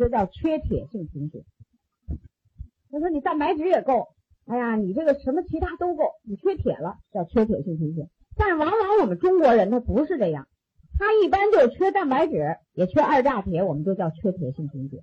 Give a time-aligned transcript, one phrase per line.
[0.00, 1.44] 就叫缺铁性贫血。
[2.90, 4.08] 他说你蛋白质也够，
[4.46, 8.08] 哎呀，你这个什么其他都够，你缺铁了，叫缺铁性贫血。
[8.34, 10.48] 但往往我们中国人他不是这样，
[10.98, 15.02] 他一般就是缺蛋白质，也缺二价铁，我们就叫缺铁性贫血。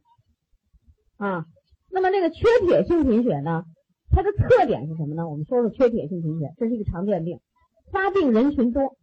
[1.17, 1.45] 啊，
[1.91, 3.63] 那么这个缺铁性贫血呢，
[4.09, 5.29] 它的特点是什么呢？
[5.29, 7.39] 我们说说缺铁性贫血，这是一个常见病，
[7.91, 8.97] 发病人群多，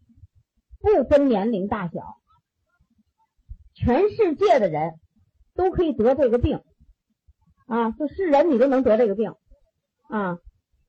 [0.80, 2.02] 不分年龄大小，
[3.74, 4.98] 全世界的人
[5.54, 6.60] 都可以得这个病。
[7.66, 9.32] 啊，就是人你都能得这个病，
[10.10, 10.36] 啊，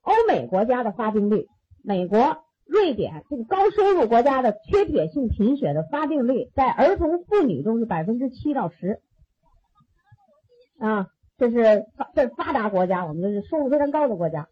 [0.02, 1.46] 欧美国家的发病率，
[1.82, 9.00] 美国、瑞典这个高收入国家的缺铁性贫血的发病率，在儿童妇女中是百分之七到十，
[10.78, 14.46] 啊，这是发这发达国家，我们这是收入非常高的国家，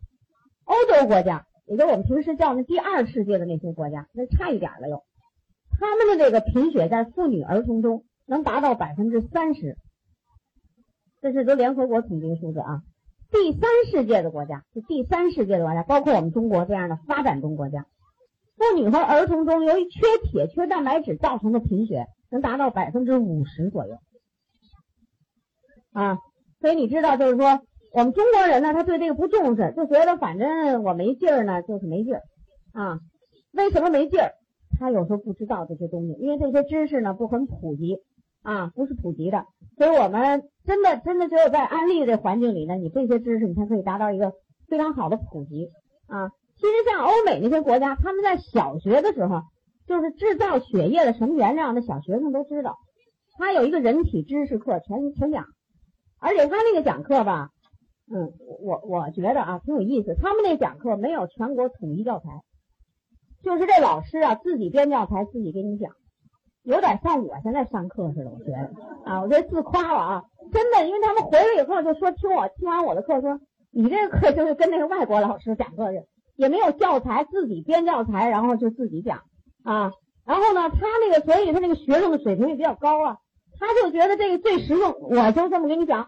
[0.65, 5.05] 欧洲国家，也就我们平时叫那第二世界的那些国家，那差一点了又，
[5.79, 9.77] 他们的这个贫血在妇女儿童中能达到百分之三十。
[11.25, 12.83] 这是都联合国统计的数字啊！
[13.31, 17.87] 第三世界的国家，就第三世界的国家，包括我们中国这样的发展中国家，
[18.59, 23.97] 妇女和儿童中由于缺铁、缺蛋白质造成的贫血能达到百分之五十左右
[25.95, 26.19] 啊！
[26.61, 27.63] 所以你知道，就是说
[27.95, 32.21] 我们中国人呢，他对这个不重视，就觉得反正我没劲儿呢，就是没劲儿
[32.75, 32.99] 啊。
[33.53, 34.33] 为什么没劲儿？
[34.79, 37.97] 他有时候不知道这些东西，因为这些知识呢不很普及。
[38.45, 39.47] 啊，不是普及的，
[39.79, 44.35] 所以我们真的真的只有在安利的环境里呢，你这些知识你才可以达到一个
[44.69, 45.71] 非常好的普及
[46.07, 46.29] 啊。
[46.57, 49.41] 其实像欧美那些国家，他们在小学的时候
[49.87, 52.77] 就是制造血液的什么原料，那小学生都知道。
[53.39, 55.47] 他有一个人体知识课，全全讲，
[56.21, 57.49] 而且他那个讲课吧，
[58.15, 60.15] 嗯，我我觉得啊挺有意思。
[60.21, 62.27] 他们那讲课没有全国统一教材，
[63.43, 65.91] 就是这老师啊自己编教材，自己给你讲。
[66.65, 73.39] 有点像我现在上课似的，我觉得啊，我觉得自夸了啊，真的，因为他们回来以后就说听我听完我的课，说
[73.71, 79.21] 你这个课就是跟那个外国老师讲课似的，也没有教材，自己编教材，然后就自己讲
[79.63, 79.93] 啊，
[80.25, 83.17] 然后呢，他那个所以他那个学生的水平也比较高啊，
[83.61, 86.07] 他就觉得这个最实用，我就这么跟你讲，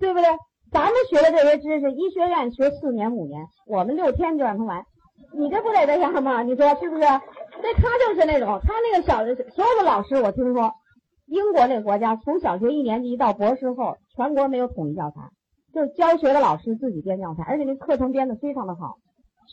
[0.00, 0.26] 对不对？
[0.72, 4.84] 咱们学的这些知识，医学院学四年五年，我们六天就让他完，
[5.34, 6.42] 你这不得这样吗？
[6.42, 7.02] 你说是不是？
[7.62, 10.72] 那他就是那种，他那个小的所有的老师，我听说，
[11.26, 15.30] 英国那个国家从小学一年级到博士后，全国没有统一教材，
[15.72, 18.96] 就是教学的老师自己编教材，而且那课程编的非常的好，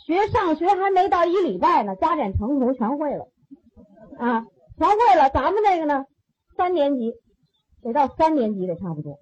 [0.06, 3.28] 学上学还没到一礼拜呢，加减乘除全会了，
[4.18, 4.46] 啊，
[4.78, 5.30] 全会了。
[5.30, 6.06] 咱们这个呢，
[6.56, 7.14] 三年级
[7.84, 9.18] 得到三年级得差不多，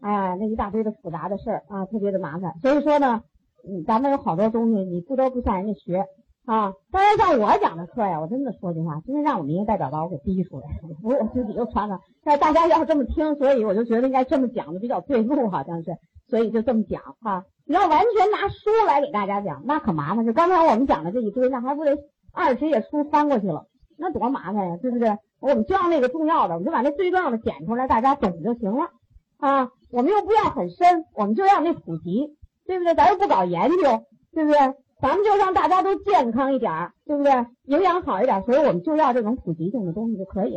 [0.00, 2.54] 哎呀，那一大堆的复杂的事儿啊，特别的麻烦。
[2.60, 3.22] 所以说呢，
[3.68, 6.04] 嗯，咱们有好多东西你不得不向人家学。
[6.48, 10.66] 啊，当然像我讲的课呀，我真的说句话，今天让我们一个代表把我给逼出来，
[11.02, 12.00] 不 是我自己又传了。
[12.24, 15.94] 但大家要这么听，所以我就觉得应该这么讲的比较对路，好像是，
[16.26, 17.44] 所以就这么讲哈。
[17.66, 20.24] 你要完全拿书来给大家讲，那可麻烦。
[20.24, 21.98] 就刚才我们讲的这一堆，那还不得
[22.32, 23.66] 二十页书翻过去了，
[23.98, 25.18] 那多麻烦呀，对不对？
[25.40, 28.88] 我们就要那个重要的，我们就把那最重要的剪出来，大家懂就行了
[29.36, 29.68] 啊。
[29.90, 32.34] 我们又不要很深，我们就要那普及，
[32.66, 32.94] 对不对？
[32.94, 34.58] 咱又不搞研究，对不对？
[35.00, 37.32] 咱们就让大家都健康一点儿，对不对？
[37.66, 40.56] 营养好一点，所以我们就要这种普及性的东西就可以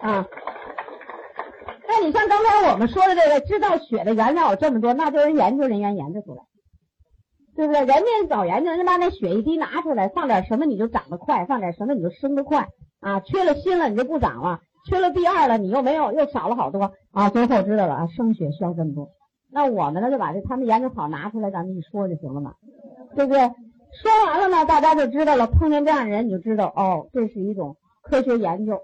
[0.00, 0.26] 啊。
[1.88, 6.42] 那你像刚才我们说的这个制造血的原料有这么多，那就是研究人员研究出来，
[7.56, 7.80] 对不对？
[7.80, 12.68] 人家搞研究，人家把那血一滴拿出来，放点什么你就长得快，放点什么你就生得快
[13.00, 13.20] 啊。
[13.20, 17.30] 缺了锌了你就不长了，缺了 B 二了你又没有，又少了好多啊。
[17.30, 19.08] 最后知道了啊，生血需要这么多，
[19.50, 22.54] 那我们呢就把这他们研究好拿出来，咱们一说就行了嘛。
[23.14, 23.40] 对不对？
[24.02, 25.46] 说完了呢，大家就知道了。
[25.46, 28.80] 碰见这样的人，你就知道哦，这是一种科学研究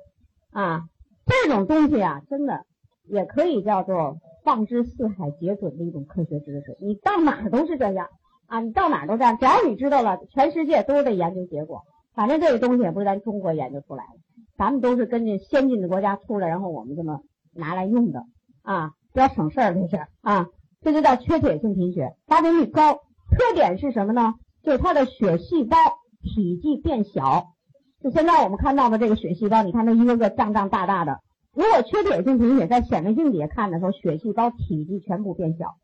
[0.53, 0.83] 啊。
[1.25, 2.65] 这种东西啊，真的
[3.05, 6.77] 也可以叫做放之四海皆准的一种科学知识。
[6.81, 8.07] 你到哪儿都是这样
[8.47, 9.39] 啊，你到哪儿都这样。
[9.39, 11.83] 只要你知道了，全世界都是这研究结果。
[12.15, 14.21] 反正这个东西也不是咱中国研究出来的，
[14.59, 17.21] 咱们都是根据先进的国家出来，然后我们这么
[17.55, 18.25] 拿来用的
[18.63, 20.49] 啊，比较省事儿这是啊。
[20.81, 23.01] 这就叫缺铁性贫血，发病率高。
[23.39, 24.35] 特点是什么呢？
[24.65, 25.77] 就是它的血细胞
[26.21, 27.47] 体积变小。
[28.03, 31.21] 就现在我们看到的这个血细胞，你看它一个个胀胀大大的。
[31.53, 35.77] 如果缺铁性贫血，在显微镜底下看的时候，血细胞体积全部变小。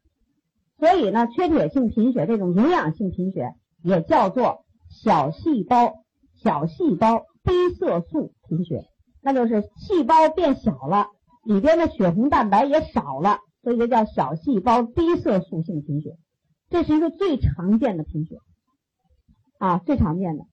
[0.79, 5.95] 所以呢，缺铁性贫血这种营养性贫血也叫做小细胞
[6.43, 8.83] 小细胞低色素贫血，
[9.23, 11.07] 那就是细胞变小了，
[11.45, 16.17] 里边的血红蛋白也少了，所以就叫小细胞低色素性贫血。
[16.71, 18.37] 这是一个最常见的贫血
[19.59, 20.45] 啊，最常见的，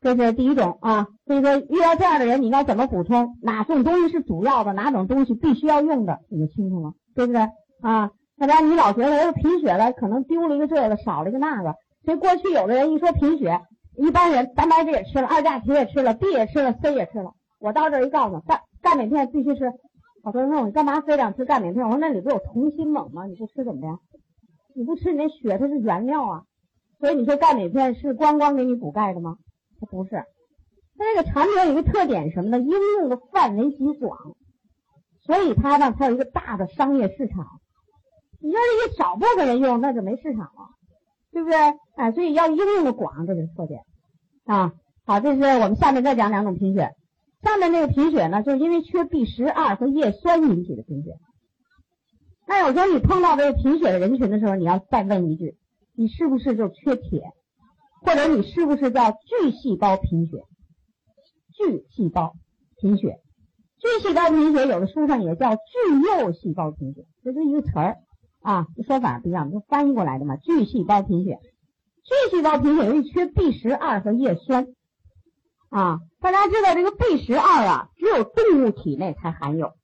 [0.00, 1.06] 这是第一种啊。
[1.26, 3.36] 所以说，遇到这样的人，你应该怎么补充？
[3.42, 4.72] 哪种东西是主要的？
[4.72, 6.18] 哪种东西必须要用的？
[6.28, 7.42] 你就清楚了对不对
[7.80, 8.10] 啊？
[8.38, 11.74] 要不然你老觉得哎贫血了，可能丢了一个这个，少了一个那个。
[12.04, 13.60] 所以过去有的人一说贫血，
[13.96, 17.32] 一般人蛋白质也吃了，二价铁也吃了，B 也吃了，C 也吃了。
[17.60, 19.72] 我到这一告诉钙钙镁片必须吃。
[20.24, 21.84] 好多人问我你干嘛非得吃钙镁片？
[21.84, 23.26] 我说那里不有同心锰吗？
[23.26, 24.11] 你不吃怎么的？
[24.74, 26.42] 你不吃你那血它是原料啊。
[27.00, 29.36] 所以你说钙镁片是光光给你补钙的吗？
[29.80, 30.10] 它不是。
[30.96, 32.60] 它这个产品有一个特点什么呢？
[32.60, 34.16] 应用的范围极广，
[35.24, 37.44] 所以它呢它有一个大的商业市场。
[38.40, 40.68] 你要是一少部分人用，那就没市场了，
[41.32, 41.56] 对不对？
[41.96, 43.80] 哎，所以要应用的广，这是特点
[44.44, 44.72] 啊。
[45.04, 46.90] 好，这是我们下面再讲两种贫血。
[47.42, 51.10] 下面那个贫血呢，就是因为缺 B 十二和叶酸引起的贫血。
[52.46, 55.56] 那有时候你碰到这个贫血的人群的时候，你要再问一句：
[55.94, 57.32] 你是不是就缺铁？
[58.02, 60.42] 或者你是不是叫巨细胞贫血？
[61.54, 62.34] 巨细胞
[62.76, 63.20] 贫血，
[63.78, 67.96] 巨细胞贫血有的书上也叫巨幼细胞贫血，这是一个词儿。
[68.40, 70.34] 啊，说法不一样，就翻译过来的嘛。
[70.34, 71.38] 巨细胞贫血，
[72.02, 74.66] 巨细胞贫血由于缺 B 十二和叶酸
[75.68, 76.00] 啊。
[76.20, 79.74] 大家知道这个 B 十二啊，只有动物体内才含有，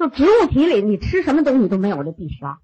[0.00, 2.56] 就植物体里你吃什么东西都没有这 B 十二。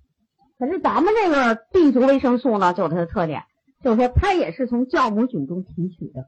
[0.59, 3.43] 可是咱们这个 B 族维生素呢，就有它的特点，
[3.85, 6.25] 就是说它也是从酵母菌中提取的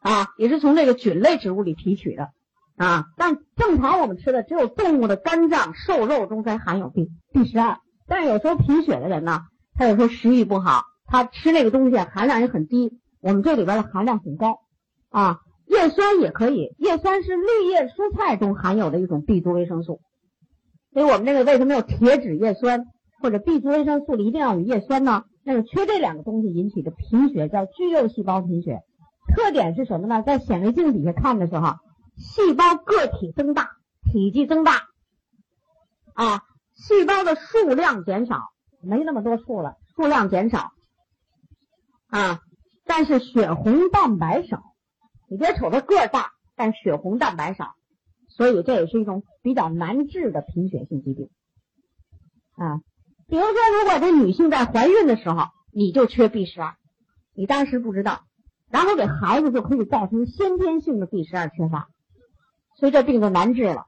[0.00, 2.28] 啊，也是从这个菌类植物里提取的
[2.76, 3.06] 啊。
[3.16, 7.78] 但正常我们吃的只有动物的肝脏、瘦肉中才含有 B B 十二。
[8.06, 9.40] 但是有时候贫血的人呢，
[9.72, 12.98] 他有时候食欲不好，他吃那个东西含量也很低。
[13.22, 14.60] 我们这里边的含量很高
[15.08, 20.00] 啊，叶酸也可以，叶酸是绿叶蔬菜中含有的一种 B 族维生素。
[20.92, 22.84] 所以我们这个为什么有铁质叶酸
[23.20, 25.24] 或者 B 族维生素里一定要有叶酸呢？
[25.44, 28.80] 那个缺这两个东西引起的贫血叫巨幼细胞贫血，
[29.34, 30.22] 特点是什么呢？
[30.22, 31.76] 在显微镜底下看的时候，
[32.16, 33.70] 细胞个体增大，
[34.12, 34.82] 体积增大
[36.14, 36.42] 啊。
[36.74, 38.40] 细胞的数量减少，
[38.82, 40.72] 没那么多数了，数量减少
[42.08, 42.40] 啊，
[42.86, 44.62] 但是血红蛋白少。
[45.32, 47.72] 你别瞅它个儿大，但血红蛋白少，
[48.28, 51.30] 所以这也是一种比较难治的贫血性疾病
[52.54, 52.82] 啊。
[53.28, 56.74] 比如说，如果这女性在怀孕的时候你就缺 B 十二，
[57.34, 58.24] 你当时不知道，
[58.70, 61.88] 然后给孩子就可以造成先天性的 B 十二缺乏，
[62.76, 63.86] 所以这病就难治了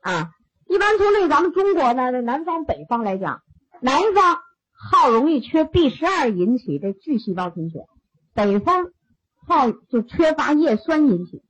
[0.00, 0.30] 啊。
[0.68, 3.42] 一般从这咱们中国呢，南方北方来讲，
[3.80, 4.38] 南方
[4.92, 7.86] 好容易缺 B 十二引起这巨细胞贫血，
[8.32, 8.92] 北方
[9.48, 11.42] 好就缺乏叶酸引起，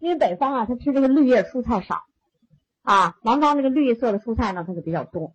[0.00, 2.04] 因为北方啊，它吃这个绿叶蔬菜少
[2.82, 5.32] 啊，南方这个绿色的蔬菜呢，它就比较多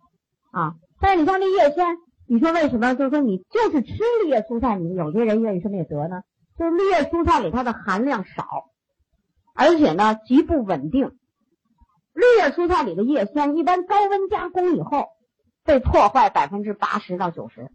[0.50, 0.74] 啊。
[1.00, 2.94] 但是你像这叶酸，你说为什么？
[2.94, 3.92] 就是说你就是吃
[4.24, 6.22] 绿叶蔬菜，你有些人愿意什么也得呢？
[6.58, 8.44] 就是绿叶蔬菜里它的含量少，
[9.54, 11.12] 而且呢极不稳定。
[12.14, 15.06] 绿叶蔬菜里的叶酸一般高温加工以后
[15.64, 17.70] 被破坏百分之八十到九十，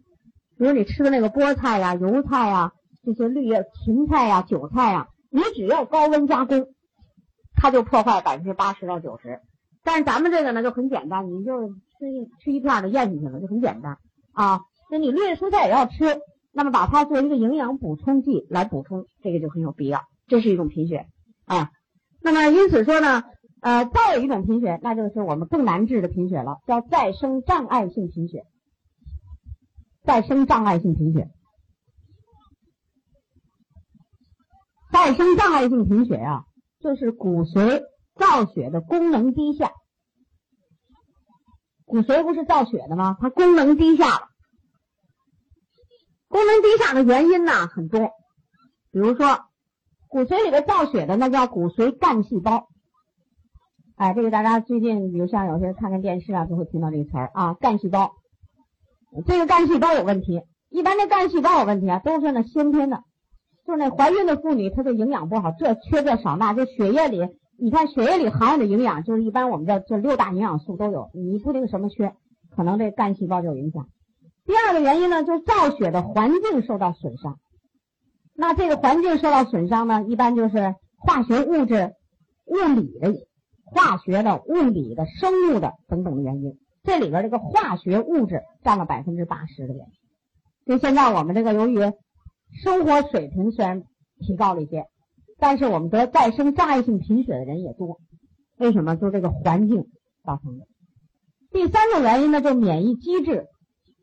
[0.58, 2.72] 比如你吃的那个菠菜呀、油菜呀、
[3.04, 6.66] 这些绿叶芹菜呀、韭菜呀，你只要高温加工，
[7.54, 9.40] 它就破坏百分之八十到九十。
[9.82, 13.98] 但是咱们这个呢就很简单，你就吃一吃一片就咽进去了，就很简单
[14.32, 14.62] 啊。
[14.90, 16.20] 那你绿叶蔬菜也要吃，
[16.52, 20.02] 那么把它做一个营养补充剂来补充，这个就很有必要。
[20.26, 21.06] 这是一种贫血
[21.44, 21.70] 啊。
[22.22, 23.24] 那么因此说呢。
[23.60, 28.44] 呃，再有一种贫血，那就是我们更难治的贫血了，叫再生障碍性贫血。
[30.04, 31.30] 再生障碍性贫血，
[34.94, 36.44] 再生障碍性贫血啊，
[36.78, 37.82] 就是骨髓
[38.14, 39.72] 造血的功能低下。
[41.84, 43.16] 骨髓不是造血的吗？
[43.20, 44.28] 它功能低下了。
[46.28, 48.12] 功能低下的原因呢很多，
[48.92, 49.40] 比如说
[50.06, 52.68] 骨髓里边造血的那叫骨髓干细胞。
[53.96, 58.14] 哎，这个大家最近，比如像有些人看看电视啊，就会听到这个词儿啊，干细胞。
[59.26, 63.02] 这个干细胞有问题，一般的干细胞有问题啊，都是那先天的，
[63.66, 67.28] 就是那怀孕的妇女，她的营养不好，这缺这少那，就血液里，
[67.58, 72.14] 你看血液里含有的营养，就是一般我们叫这六大营养素都有，你不定什么缺，
[72.54, 73.88] 可能这干细胞就有影响。
[74.46, 77.38] 第二个原因呢，就是造血的环境受到损伤。
[78.34, 81.92] 那这个环境受到损伤呢，一般就是化学物质、
[82.46, 83.12] 物理的。
[83.66, 89.92] 化学的、物理的、生物的等等的原因，这里边这个化学物质占了百分之八十的原因。
[90.66, 91.80] 就现在我们这个由于
[92.62, 93.82] 生活水平虽然
[94.20, 94.86] 提高了一些，
[95.38, 97.98] 但是我们得再生障碍性贫血的人也多。
[98.56, 98.96] 为什么？
[98.96, 99.88] 就这个环境
[100.24, 100.66] 造成的。
[101.50, 103.46] 第三种原因呢，就免疫机制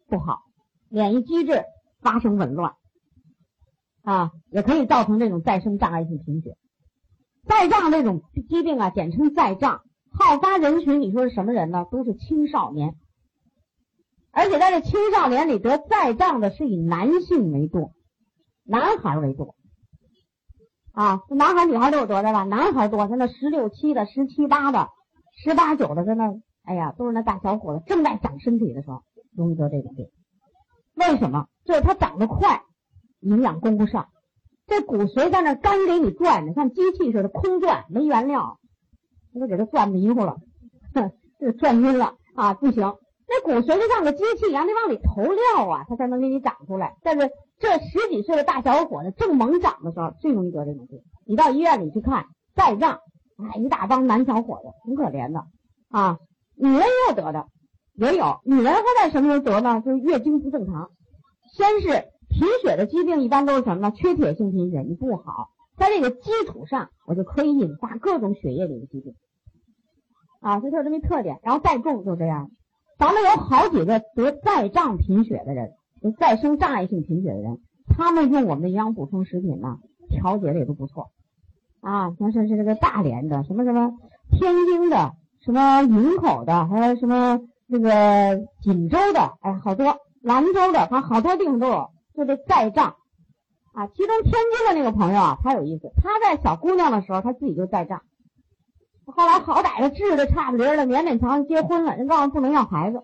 [0.07, 0.41] 不好，
[0.89, 1.63] 免疫机制
[2.01, 2.73] 发生紊乱
[4.03, 6.57] 啊，也可以造成这种再生障碍性贫血。
[7.45, 9.81] 再障这种疾病啊，简称再障，
[10.11, 11.85] 好发人群，你说是什么人呢？
[11.89, 12.95] 都是青少年，
[14.31, 17.93] 而且在这青少年里得再障的是以男性为多，
[18.63, 19.55] 男孩为多。
[20.93, 22.43] 啊，男孩女孩都有多的吧？
[22.43, 24.89] 男孩多，在那十六七的、十七八的、
[25.41, 29.03] 十八九的，在那，哎呀，都是那大小伙子，正在长身体的时候，
[29.33, 30.07] 容易得这种病。
[30.95, 31.47] 为什么？
[31.63, 32.63] 就是他长得快，
[33.21, 34.09] 营养供不上，
[34.67, 38.59] 这骨髓在那刚给你转着，像机器似的空转，没原料，
[39.33, 40.35] 你都给他转迷糊了，
[40.93, 42.95] 哼，这转晕了啊，不行。
[43.33, 46.97] 那骨髓就像个机器一样，得往里投料啊，它才能给你长出来。
[47.01, 50.99] 但是这十几岁的大小伙子正猛长的时候，最容易得这种病。
[51.25, 52.99] 你到医院里去看，再让，
[53.37, 55.45] 哎，一大帮男小伙子，挺可怜的
[55.89, 56.17] 啊。
[56.55, 57.47] 女人也有得的，
[57.95, 58.41] 也有。
[58.43, 59.81] 女人会在什么时候得呢？
[59.85, 60.89] 就是月经不正常。
[61.55, 61.87] 先是
[62.27, 63.91] 贫血的疾病，一般都是什么呢？
[63.91, 69.15] 缺铁性贫血，你不好，在这个基础上，我就可以引发各种血液里的疾病
[70.41, 71.39] 啊，所以它有这么一特点。
[71.43, 72.51] 然后再重就这样。
[72.97, 75.71] 咱们有好几个得再障贫血的人，
[76.01, 79.77] 就再生障碍性贫血的人，他们用我们的营养补充食品呢，
[80.09, 81.09] 调节的也都不错
[81.81, 82.11] 啊。
[82.19, 83.91] 像是是这个大连的，什么什么
[84.31, 92.95] 天津的，什么营口的，还有什么这个锦州的，哎，好多兰州的，他好多地方都有，就这再障
[93.73, 93.87] 啊。
[93.87, 98.01] 其中天津的那个朋友啊，他有意思，他在小姑娘的时候，他自己就再障。
[99.11, 101.95] 后来好歹的治的差不离了，勉勉强结婚了。
[101.95, 103.03] 人告诉不能要孩子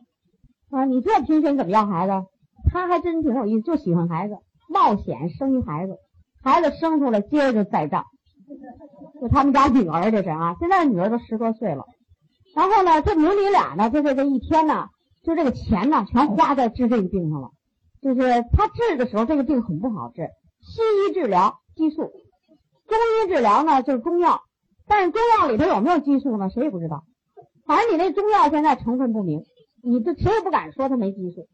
[0.71, 0.85] 啊！
[0.85, 2.25] 你这贫血怎么要孩子？
[2.71, 4.37] 他还真挺有意思，就喜欢孩子，
[4.67, 5.97] 冒险生一孩子，
[6.43, 8.05] 孩子生出来接着再账。
[9.21, 11.85] 就他们家女儿这是啊，现在女儿都十多岁了。
[12.55, 14.87] 然后呢，这母女俩呢，就是这一天呢，
[15.23, 17.49] 就这个钱呢，全花在治这个病上了。
[18.01, 18.19] 就是
[18.53, 20.29] 他治的时候，这个病很不好治。
[20.61, 22.03] 西医治疗激素，
[22.87, 24.41] 中医治疗呢就是中药。
[24.88, 26.50] 但是中药里头有没有激素呢？
[26.50, 27.03] 谁也不知道。
[27.65, 29.44] 反正你那中药现在成分不明，
[29.84, 31.48] 你这谁也不敢说它没激素。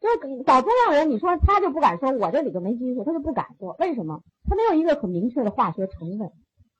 [0.00, 0.08] 就
[0.44, 3.76] 搞中药人，你说他就不敢说我这里头没激素，他就不敢说。
[3.78, 4.22] 为什么？
[4.48, 6.30] 他没有一个很明确的化学成分，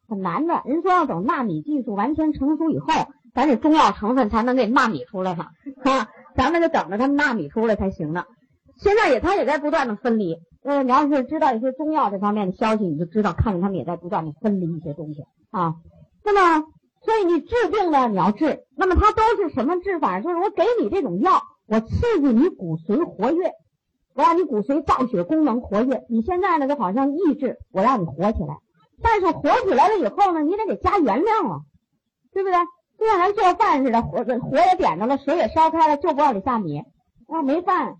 [0.08, 0.62] 很难的。
[0.64, 2.86] 人说要等纳米技术完全成熟以后，
[3.34, 5.44] 咱这中药成分才能给纳米出来呢。
[5.84, 8.24] 啊，咱们就等着他们纳米出来才行呢。
[8.78, 10.38] 现在也他也在不断的分离。
[10.62, 15.74] 呃，你要是知道一些中药这方面的消息，你就知道，看着他们也在不断的分离一些东西啊。
[16.24, 16.66] 那么，
[17.02, 20.20] 所以你治病呢，你要治，那么它都是什么治法？
[20.20, 23.52] 就是我给你这种药，我刺激你骨髓活跃，
[24.14, 26.04] 我让你骨髓造血功能活跃。
[26.08, 28.56] 你现在呢，就好像抑制，我让你活起来。
[29.02, 31.60] 但是活起来了以后呢，你得给加原料啊，
[32.34, 32.58] 对不对？
[32.98, 36.80] 就像咱做饭似的，火火也点着了，水也烧开了，就不往里下米，
[37.28, 37.94] 啊，没饭，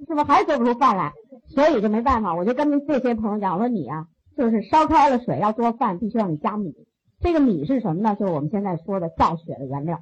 [0.00, 1.12] 是不是还做不出饭来？
[1.48, 6.74] 所以就没办法，我就跟这些朋友讲，我说你啊，就是烧开了水要做饭，必须让你加米。
[7.20, 8.14] 这个米是什么呢？
[8.14, 10.00] 就是我们现在说的造血的原料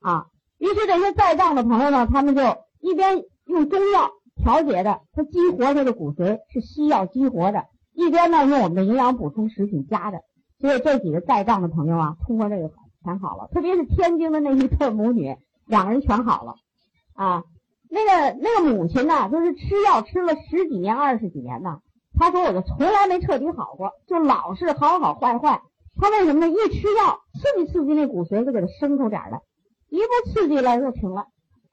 [0.00, 0.26] 啊。
[0.58, 2.42] 于是这些在藏的朋友呢，他们就
[2.80, 7.60] 一边用中药调节的，他激活他的骨髓是西药激活的；
[7.94, 10.20] 一边呢用我们的营养补充食品加的。
[10.58, 12.70] 所以这几个在藏的朋友啊，通过这个
[13.02, 13.48] 全好了。
[13.52, 16.56] 特别是天津的那一对母女，两个人全好了
[17.14, 17.44] 啊。
[17.90, 21.80] 那个那个母亲呢，就是吃药吃了十几年、二十几年呢，
[22.18, 25.60] 她说我就从来没彻底好过，就老是好好坏坏。
[26.00, 26.48] 他为什么呢？
[26.48, 29.40] 一吃药刺激刺激那骨髓，就给他生出点来，
[29.90, 31.26] 一不刺激了又停了，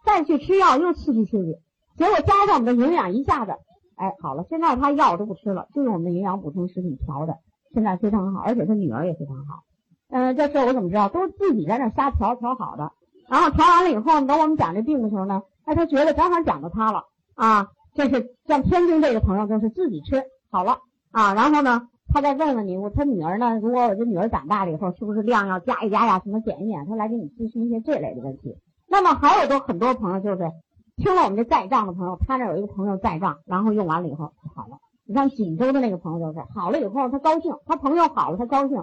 [0.04, 1.56] 再去吃药又刺激刺激，
[1.98, 3.54] 结果加上我们的营养一下子，
[3.96, 4.44] 哎，好了。
[4.50, 7.38] 现在他药都不吃了，就用我们的营养补充食品调的，
[7.74, 9.64] 现在非常好，而且他女儿也非常好。
[10.10, 11.08] 嗯，这事我怎么知道？
[11.10, 12.92] 都是自己在那瞎调调好的。
[13.30, 17.04] 然后调完了以后，等我们讲这病的时候呢，哎，他觉得正好讲到他了
[17.36, 17.68] 啊。
[17.94, 20.80] 这是像天津这个朋友，就是自己吃好了
[21.12, 21.88] 啊，然后呢。
[22.10, 23.60] 他再问问你，我他女儿呢？
[23.60, 26.22] 如果我这女儿长大了以后，是不是量要加一加呀？
[26.24, 26.86] 什么减一减？
[26.86, 28.56] 他来给你咨询一些这类的问题。
[28.88, 30.50] 那么还有都很多朋友就是
[30.96, 34.78] 听了我们这在账的朋友，他那有一个朋友在账，然后用完了以后好了。
[35.06, 38.82] 你像锦州的那个朋友就是好了以后他高兴，他朋友好了他高兴，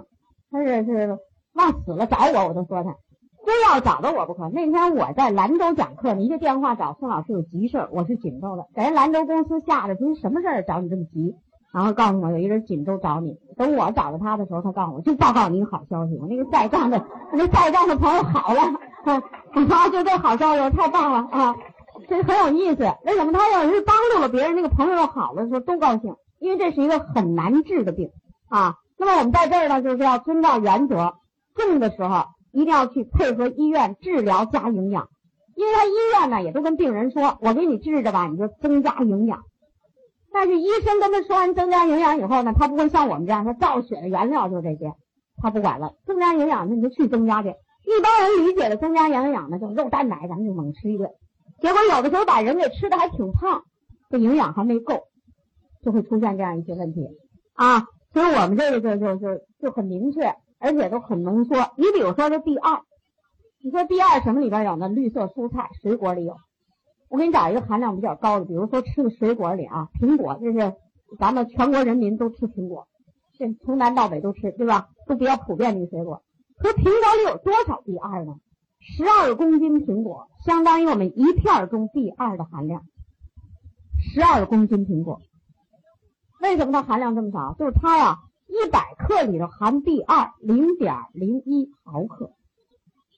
[0.51, 1.17] 他是是
[1.53, 2.95] 忘死了找我，我都说他
[3.45, 4.49] 非要找到我不可。
[4.49, 11.35] 那天我在兰州讲课，你一个电话找宋老师有急事，我是锦州的，给人兰州公司吓得，您什么事儿找你这么急？
[11.71, 16.97] 然后告诉我有一人锦州找你，等我找到他的时候，他告诉我就报告你一个好消息，我那个在账的
[17.31, 18.61] 我那在账的朋友好了，
[19.05, 19.21] 啊，
[19.53, 21.55] 然后就这好消息太棒了啊，
[22.07, 22.83] 这很有意思。
[23.05, 26.15] 为什么他要是帮助了别人，那个朋友好了的时候都高兴？
[26.39, 28.09] 因为这是一个很难治的病
[28.47, 28.77] 啊。
[28.97, 31.15] 那么我们在这儿呢，就是要遵照原则，
[31.55, 32.25] 重的时候
[32.55, 35.09] 一定要去配合医院治疗加营养，
[35.55, 39.43] 因为他医院呢也都跟病人说，我给你治着吧，你就增加营养。
[40.31, 44.93] 但是医生跟他说完增加营养以后呢，他不会像我们这样，他造血的原料就这些，
[45.37, 45.93] 他不管了。
[46.05, 47.49] 增加营养，那你就去增加去。
[47.49, 51.09] 一般人理解的增加营养呢，就肉蛋奶，咱们就猛吃一顿。
[51.61, 53.63] 结果有的时候把人给吃的还挺胖，
[54.09, 55.03] 这营养还没够，
[55.83, 57.05] 就会出现这样一些问题
[57.53, 57.85] 啊。
[58.13, 61.55] 所以我们这个就就就就很明确，而且都很浓缩。
[61.77, 62.81] 你比如说这 B 二，
[63.63, 64.87] 你说 B 二什么里边有呢？
[64.89, 66.35] 绿色蔬菜、水果里有。
[67.09, 70.75] 我给你找一个含量比较高的，比如说吃的水果里啊，苹果，这是
[71.19, 72.87] 咱们全国人民都吃苹果，
[73.37, 74.89] 这从南到北都吃，对吧？
[75.07, 76.23] 都比较普遍的一个水果。
[76.57, 78.35] 可苹果里有多少 B 二呢？
[78.79, 82.81] 十二公斤苹果相当于我们一片中 B 二的含量。
[84.13, 85.21] 十二公斤苹果，
[86.41, 87.55] 为什么它含量这么少？
[87.57, 92.31] 就是它呀，一百克里头含 B 二零点零一毫克，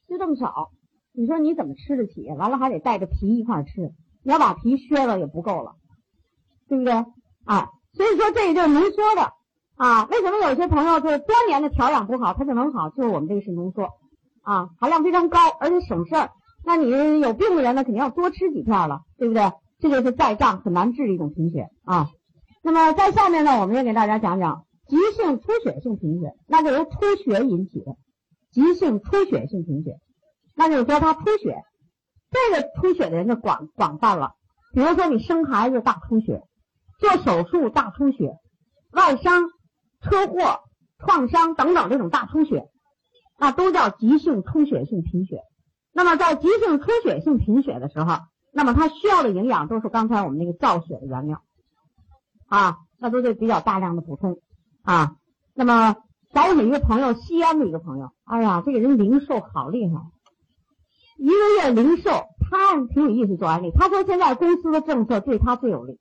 [0.08, 0.70] 就这么少。
[1.14, 2.28] 你说你怎么吃得起？
[2.38, 3.92] 完了还得带着皮一块吃，
[4.24, 5.74] 你要把皮削了也不够了，
[6.70, 6.94] 对不对？
[7.46, 9.34] 啊，所以说这也就是浓缩的
[9.76, 10.06] 啊。
[10.06, 12.90] 为什么有些朋友就是多年的调养不好，他就能好？
[12.90, 13.90] 就是我们这个是浓缩
[14.44, 16.30] 啊，含量非常高，而且省事儿。
[16.64, 19.52] 那你有病的人呢，肯定要多吃几片了，对不对？
[19.80, 22.10] 这就是在胀很难治的一种贫血啊。
[22.62, 27.96] 那么在下面呢，我们也给大家讲讲急性出血性贫血，那就由出血引起的
[28.52, 29.98] 急性出血性贫血。
[30.56, 31.62] 那就是说，他出血，
[32.32, 34.32] 这个出血的人就广广泛了。
[34.74, 36.42] 比如说，你生孩子大出血，
[37.00, 38.38] 做手术大出血，
[38.92, 39.44] 外伤、
[40.02, 40.62] 车祸、
[41.00, 42.68] 创伤等等这种大出血，
[43.38, 45.42] 那都叫急性出血性贫血。
[45.94, 48.18] 那么，在急性出血性贫血的时候，
[48.52, 51.44] 那么它需要的营养都是刚才我们那个造血的原料
[52.48, 54.40] 啊，那都得比较大量的补充
[54.88, 55.16] 啊。
[55.54, 55.96] 那么，
[56.34, 60.02] 找我们一个朋友，西安的一个朋友，哎呀，这个人零售好厉害。
[61.18, 63.72] 一个月零售，他挺有意思做案例。
[63.72, 66.00] 他说现在公司的政策对他最有利，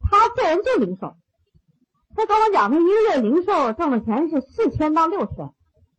[0.00, 1.14] 他这人就零售。
[2.14, 5.50] 他跟我讲，他一个月零售挣的钱是四千到六千，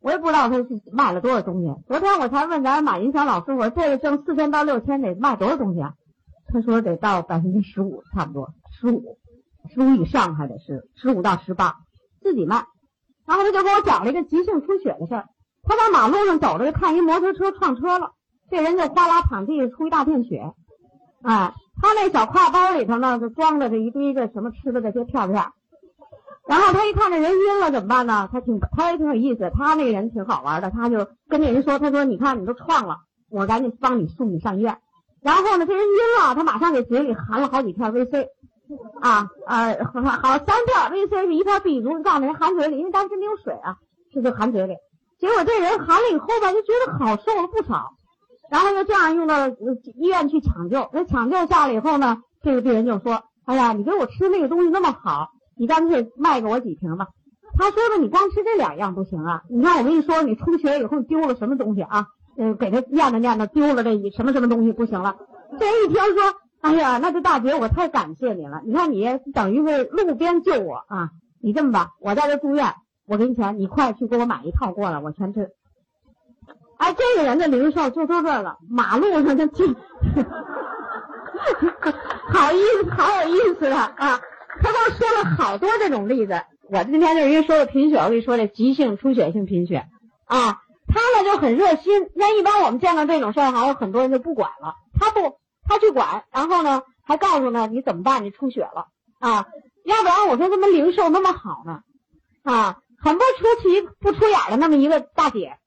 [0.02, 1.74] 我也不知道他是卖了多少东西。
[1.88, 5.94] 昨天我才问咱马云祥老师，我说这个挣四千到六千得卖多少东西啊？
[6.48, 9.18] 他说得到百分之十五，差不多十五，
[9.74, 11.78] 十五以上还得是十五到十八
[12.24, 12.66] 自己卖。
[13.28, 15.26] 然后他就给我讲了一个急性出血的事儿，
[15.64, 18.14] 他在马路上走着，看一摩托车撞车了。
[18.50, 20.54] 这人就哗啦躺地上出一大片血，
[21.22, 25.46] 啊，他那小挎包里头呢就装着这一堆这什么吃的这些片片，
[26.48, 28.30] 然后他一看这人晕了怎么办呢？
[28.32, 32.98] 他挺他也挺有意思，他那个人挺好玩的，他就跟那人说：“他说你看你都撞了，
[33.30, 34.78] 我赶紧帮你送你上医院。”
[35.24, 38.28] 然后呢，这人晕了，他马上给嘴里含了好几片 VC，
[39.02, 43.76] 啊啊，好好三片 VC 是一片 B 族，让人含嘴里，因为当时没有水啊，
[44.14, 44.76] 这就含嘴里。
[45.20, 47.94] 结果这人含了以后吧，就觉得好受了不少。
[48.50, 57.08] 然后就这样用到医院去抢救，那抢救下来以后呢，这个病人就说：“哎呀，你给我吃那个东西那么好，你干脆卖给我几瓶吧。”
[57.58, 59.42] 他说的：“你光吃这两样不行啊！
[59.50, 62.06] 你看我跟你说，你出血以后丢了什么东西啊？
[62.38, 65.16] 呃，给他念叨念叨，丢了这什么什么东西不行了。”
[65.58, 68.62] 这人一听说：“哎呀，那这大姐我太感谢你了！
[68.66, 71.10] 你看你等于是路边救我啊！
[71.42, 72.74] 你这么吧，我在这住院，
[73.06, 75.50] 我给你钱，你快去给我买一套过来，我全吃。”
[76.80, 79.76] 哎，这个人的零售就到这了，马路上就进，
[82.32, 83.92] 好意思，好有意思啊！
[83.98, 84.22] 啊，
[84.62, 86.42] 他都说了好多这种例子。
[86.70, 89.86] 我今天就是因为说了贫血，我跟你说这急性出血性贫血
[90.26, 92.10] 啊，他呢就很热心。
[92.16, 98.24] 那一般我们见到这种事儿，还有很多人就不管了，他不，他去管，然后呢还告诉呢你怎么办？
[98.24, 98.88] 你出血了
[99.20, 99.48] 啊？
[99.86, 101.82] 要不然我说怎么零售那么好呢？
[102.44, 105.58] 啊，很不出奇不出眼的那么一个大姐。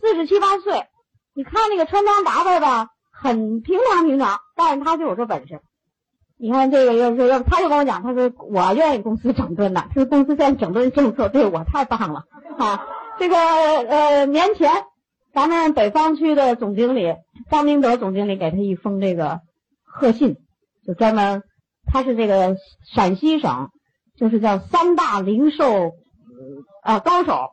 [0.00, 0.86] 四十七八岁，
[1.34, 5.60] 你看那个穿装打扮吧，很平常平常，但是他就有这本事。
[6.36, 12.22] 你看这个要是要，他就跟我讲，他说我愿意公司整顿的，他说公司现在整顿政策对我太棒了
[12.58, 12.86] 啊。
[13.18, 14.84] 这个呃年前，
[15.38, 17.14] 咱们北方区的总经理
[17.48, 19.38] 张明德总经理给他一封这个
[19.84, 20.34] 贺信，
[20.84, 21.44] 就专门
[21.86, 22.56] 他是这个
[22.92, 23.68] 陕西省，
[24.16, 25.92] 就是叫三大零售
[26.82, 27.50] 呃高手。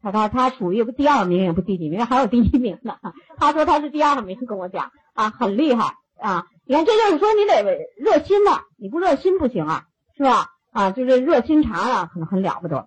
[0.00, 2.98] 他他他属于第二名也不第几名，还有第一名呢。
[3.36, 6.46] 他说他是第二名，跟我讲啊，很厉害啊。
[6.64, 7.64] 你看，这就是说你得
[7.98, 10.50] 热心呐，你不热心不行啊，是吧？
[10.72, 12.86] 啊，就是热心肠啊，很很了不得。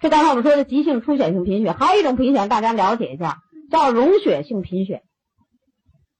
[0.00, 3.38] 这刚才我们说的急性出血性贫血，还有一种贫血，大家了解一下，
[3.70, 5.02] 叫溶血性贫血。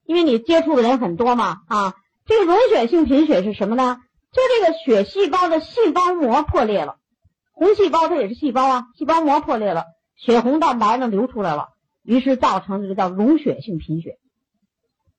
[0.05, 1.95] 因为你接触的人很多嘛啊，
[2.27, 4.01] 这个溶血性贫血是什么呢？
[4.33, 6.97] 就这个血细胞的细胞膜破裂了。
[7.53, 9.85] 红细胞它也是细胞啊，细胞膜破裂了，
[10.17, 11.69] 血红蛋白呢流出来了，
[12.03, 14.19] 于是造成这个叫溶血性贫血。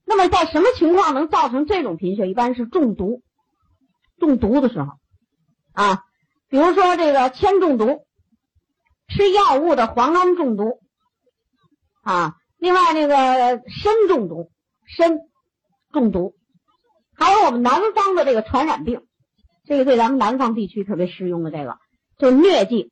[0.05, 2.27] 那么在什么情况能造成这种贫血？
[2.27, 3.21] 一般是中毒，
[4.19, 4.93] 中毒的时候
[5.73, 6.03] 啊，
[6.49, 8.05] 比如说这个铅中毒，
[9.09, 10.79] 吃药物的磺胺中毒
[12.03, 12.35] 啊。
[12.57, 14.51] 另外那个砷中毒，
[14.97, 15.19] 砷
[15.91, 16.35] 中毒，
[17.15, 19.01] 还有我们南方的这个传染病，
[19.65, 21.77] 这个对咱们南方地区特别适用的这个，
[22.17, 22.91] 就是疟疾。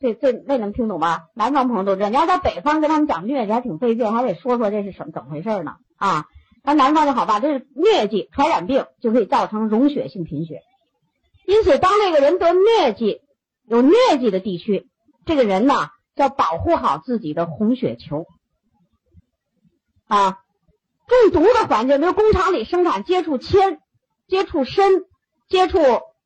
[0.00, 1.22] 这这那能听懂吧？
[1.34, 5.76] 南方朋友都知道，你要在北方跟他们讲疟疾还挺费劲，还得说说这是什么怎么回事呢？
[5.96, 6.26] 啊，
[6.62, 10.60] 咱南方就好办，这是疟疾传染病就可以造成溶血性贫血。
[11.46, 13.22] 因此，当这个人得疟疾，
[13.66, 14.86] 有疟疾的地区，
[15.28, 18.26] 这个人呢要保护好自己的红血球。
[20.06, 20.38] 啊，
[21.06, 23.78] 中毒的环境，比如工厂里生产接触铅、
[24.26, 25.04] 接触砷、
[25.48, 25.78] 接触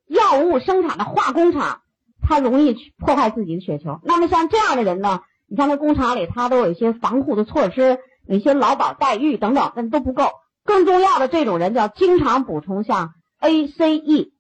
[0.07, 1.83] 药物生产的化工厂。
[2.25, 3.99] 他容易破坏自己的血球。
[4.05, 5.23] 那么像这样的人呢？
[5.49, 10.31] 你像那工厂里，他都有一些防护的措施，有一些劳保待遇等等，但都不够。
[10.65, 14.31] 更重要的，这种人就要经常补充像 ACE，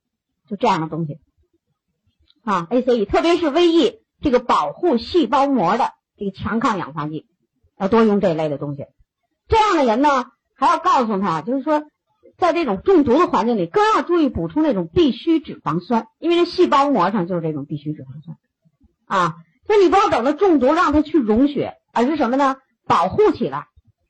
[0.48, 1.18] 就这样的东西
[2.44, 7.26] 啊，ACE，特别是 VE 这个保护细胞膜的这个强抗氧化剂，
[7.78, 8.86] 要多用这类的东西。
[9.48, 10.08] 这样的人呢，
[10.54, 11.84] 还要告诉他，就是说。
[12.38, 18.36] 在这种中毒的环境里，更要注意补充那种必需脂肪酸，因为这细胞膜上就是这种必需脂肪酸
[19.06, 19.36] 啊。
[19.64, 22.56] 所以你不要等到中毒让它去溶血，而是什么呢？
[22.88, 23.66] 保护起来，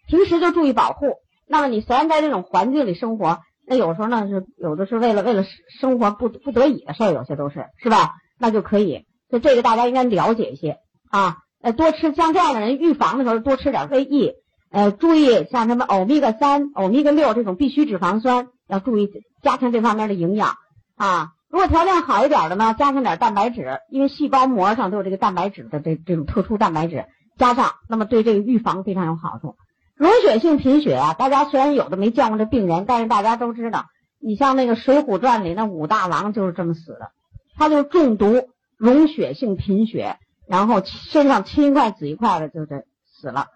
[0.06, 1.16] 平时就注意保护。
[1.46, 5.44] 那么你虽然在这种环境里生活，那有时候呢是有的是为了为了
[5.80, 8.14] 生活不不得已的事儿，有些都是是吧？
[8.38, 10.78] 那就可以，就这个大家应该了解一些
[11.10, 11.38] 啊。
[11.60, 14.34] 呃，多吃像这样的人预防的时候多吃点 VE。
[14.70, 19.10] 呃，注意像什么欧米伽三、欧米伽六这种必需脂肪酸，要注意
[19.42, 20.56] 加强这方面的营养
[20.96, 21.32] 啊。
[21.50, 27.04] 如果条件好一点的呢，加上点蛋白质，因为细胞膜上都有这个蛋白质的这这种特殊蛋白质，
[27.36, 29.56] 加上那么对这个预防非常有好处。
[29.94, 33.84] 溶血性贫血啊，大家虽然有的没见过这病人，但是大家都知道，
[34.18, 37.10] 你像那个《水浒传》里那武大郎就是这么死的，
[37.56, 38.48] 他就中毒
[38.82, 40.16] 溶血性贫血，
[40.48, 43.46] 然后身上青一块紫一块的就这死了，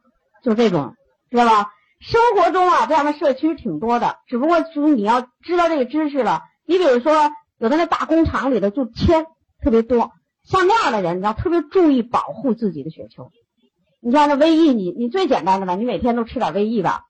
[0.45, 0.95] 就这种。
[1.29, 1.71] 知道吧？
[1.99, 6.43] 生活中啊，这样的社区挺多的，只不过就是你要知道这个知识了。
[6.65, 7.13] 你比如说，
[7.59, 9.27] 有的那大工厂里的就铅
[9.61, 10.13] 特别多，
[10.45, 13.33] 像那样的人，你要特别注意保护自己的血球。
[14.01, 17.07] 你像那 VE，你你最简单的吧，你每天都吃点 VE 吧，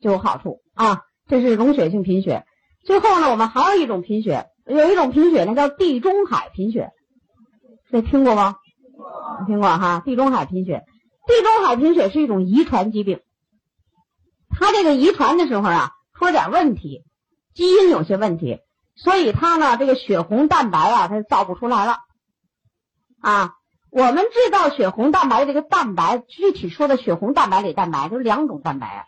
[0.00, 1.02] 就有好处啊。
[1.28, 2.44] 这是溶血性贫血。
[2.84, 6.90] 最后呢，我们还有一种贫血，有一种贫血呢叫地中海贫血，
[7.92, 8.56] 这听过吗？
[9.46, 10.82] 听过哈，地中海贫血。
[11.26, 13.20] 地中海贫血是一种遗传疾病。
[14.48, 17.04] 他这个遗传的时候啊，出了点问题，
[17.54, 18.60] 基因有些问题，
[18.96, 21.98] 所以他呢，这个血红蛋白啊，它造不出来了。
[23.20, 23.54] 啊，
[23.90, 29.06] 我们制造血红蛋白这个蛋白，具体说的血红蛋白里蛋白，就是两种蛋白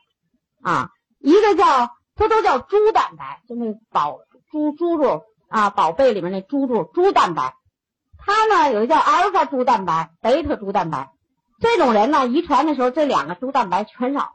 [0.60, 4.18] 啊，啊，一个叫它都叫猪蛋白，就那宝
[4.50, 7.54] 猪猪猪啊，宝贝里面那猪猪猪蛋白，
[8.24, 11.10] 他呢有一叫阿尔法猪蛋白、贝塔猪蛋白，
[11.60, 14.32] 这种人呢，遗传的时候这两个猪蛋白全少。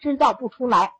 [0.00, 0.92] 制造不出来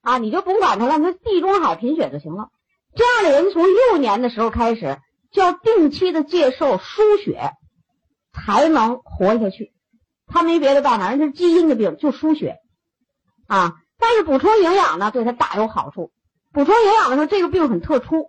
[0.00, 2.48] 啊，你就甭管他了，他地中海贫血就行了。
[2.96, 4.98] 这样的人从幼年的时候开始
[5.30, 7.52] 就要定期的接受输血，
[8.32, 9.72] 才能活下去。
[10.26, 12.56] 他没别的办法，人是基因的病，就输血
[13.46, 13.76] 啊。
[13.96, 16.10] 但是补充营养呢，对他大有好处。
[16.52, 18.26] 补充营养的时候，这个病很特殊，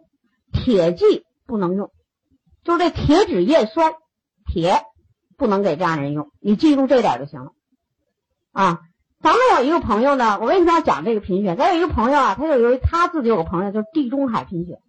[0.53, 1.89] 铁剂不能用，
[2.67, 3.93] 就是这铁质叶酸，
[4.45, 4.83] 铁
[5.37, 6.31] 不能给这样人用。
[6.41, 7.53] 你记住这点就行了
[8.51, 8.81] 啊。
[9.23, 11.55] 咱们有一个朋友呢，我为什么要讲这个贫血？
[11.55, 14.81] 咱有一个朋友啊，他就由于他自己有个朋友，就是地中海贫血。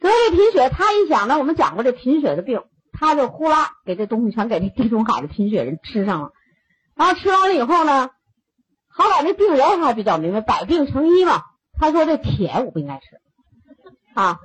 [0.00, 2.60] 得这贫血，他一想呢，我们讲过这贫血的病，
[2.92, 6.32] 他就呼啦给这东西全给这地中海的贫血人吃上了。
[6.96, 8.10] 然后吃完了以后呢，
[8.88, 11.42] 好歹那病人还比较明白，百病成医嘛。
[11.78, 13.06] 他说这铁我不应该吃
[14.14, 14.40] 啊。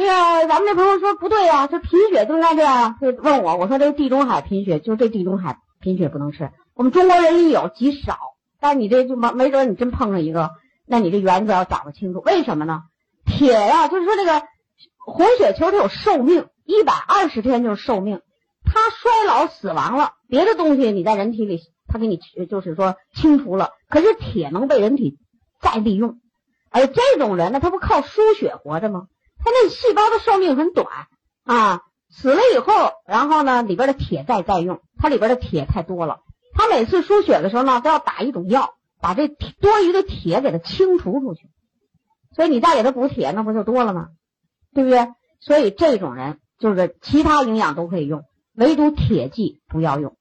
[0.00, 2.96] 那个咱们这朋友说不对呀，这贫血就应该这样。
[3.00, 6.50] 就问我，我说这地中海贫血，就这地中海贫血不能吃。
[6.74, 8.16] 我们中国人里有极少，
[8.60, 10.52] 但你这就没没准你真碰上一个，
[10.86, 12.22] 那你这原则要掌握清楚。
[12.24, 12.84] 为什么呢？
[13.26, 14.42] 铁呀，就是说这个
[15.04, 18.22] 红血球它有寿命，一百二十天就是寿命，
[18.64, 25.18] 它衰老死亡了，别的东西你在人体里它给你就是说清除了，可是铁能被人体
[25.60, 26.20] 再利用，
[26.70, 29.08] 而这种人呢，他不靠输血活着吗？
[29.42, 30.86] 他那细胞的寿命很短
[31.44, 36.20] 啊，死了以后，然后呢里边的铁再再用，它里边的铁太多了。
[36.52, 41.48] 他每次输血的时候呢，都要打一种药，把这多余的铁给它清除出去。
[42.34, 44.08] 所以你再给他补铁，那不就多了吗？
[44.74, 45.08] 对不对？
[45.40, 48.24] 所以这种人就是其他营养都可以用，
[48.54, 50.16] 唯独铁剂不要用。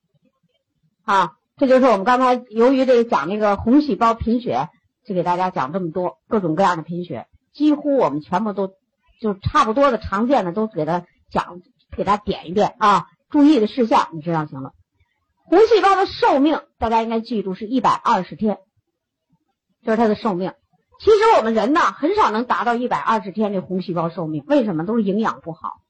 [1.04, 4.70] 啊，这就是我们刚才由于这个讲那个红细胞贫血，
[5.06, 8.74] 就给大家讲这么多各种各样的贫血，几乎我们全部都
[9.20, 11.62] 就差不多的常见的都给他讲，
[11.96, 14.74] 给他点一遍啊，注意的事项你知道行了。
[15.46, 18.60] 红细胞的寿命大家应该记住是一百二十天，
[19.84, 20.54] 这是它的寿命。
[21.00, 24.86] 其实我们人呢很少能达到一百二十天这红细胞寿命，为什么？
[24.86, 25.82] 都是营养不好。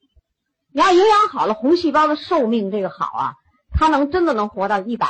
[0.71, 3.33] 你要营养好了，红细胞的寿命这个好啊，
[3.71, 5.07] 它能真的能活到一百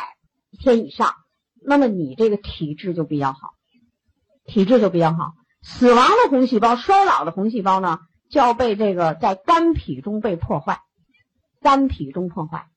[0.58, 1.16] 天以上，
[1.62, 3.54] 那么你这个体质就比较好，
[4.46, 5.34] 体质就比较好。
[5.62, 10.82] 死亡的红细胞、衰老的红细胞呢，就要被这个在肝脾中被破坏，
[11.62, 12.68] 肝脾中破坏。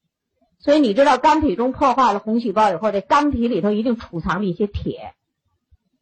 [0.58, 5.14] 所以你知道，肝脾中破坏了红细胞以后，这肝脾里头一定储藏了一些铁，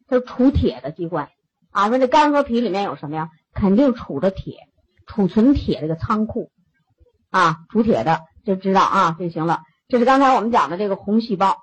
[0.07, 1.29] 它是储铁的机关
[1.71, 1.89] 啊。
[1.89, 3.29] 说这肝和脾里面有什么呀？
[3.53, 4.67] 肯定储着铁，
[5.05, 6.51] 储存铁这个仓库。
[7.29, 9.61] 啊，储铁的就知道啊就行了。
[9.87, 11.57] 这是刚才我们讲的这个红细胞。